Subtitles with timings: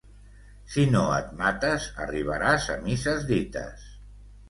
[0.75, 3.91] Si no et mates, arribaràs a misses dites.